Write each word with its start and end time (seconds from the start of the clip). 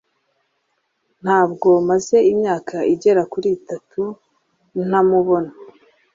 Ntabwo 1.23 1.69
maze 1.89 2.17
imyaka 2.31 2.75
igera 2.93 3.21
kuri 3.31 3.47
itatu 3.57 4.01
ntamubona. 4.87 5.51